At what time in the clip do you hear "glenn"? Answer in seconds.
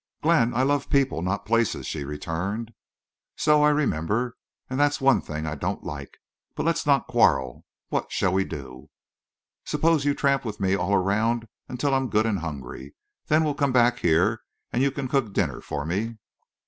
0.23-0.51